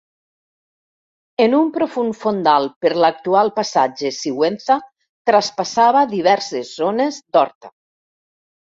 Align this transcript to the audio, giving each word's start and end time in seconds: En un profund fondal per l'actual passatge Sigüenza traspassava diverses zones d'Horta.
En 1.45 1.53
un 1.57 1.69
profund 1.75 2.15
fondal 2.21 2.65
per 2.87 2.93
l'actual 3.05 3.53
passatge 3.61 4.13
Sigüenza 4.23 4.81
traspassava 5.33 6.05
diverses 6.19 6.77
zones 6.83 7.25
d'Horta. 7.35 7.77